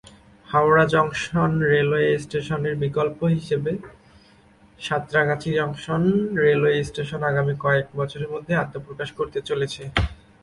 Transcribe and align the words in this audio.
Howrah 0.47 0.85
junction 0.93 1.51
railway 1.71 2.09
station 2.23 2.61
এর 2.69 2.75
বিকল্প 2.83 3.19
হিসেবে 3.35 3.71
সাঁতরাগাছি 4.79 5.49
জংশন 5.57 6.03
রেলওয়ে 6.43 6.77
স্টেশন 6.89 7.21
আগামী 7.29 7.53
কয়েক 7.63 7.87
বছরের 7.99 8.29
মধ্যেই 8.33 8.61
আত্মপ্রকাশ 8.63 9.09
করতে 9.19 9.39
চলেছে। 9.49 9.83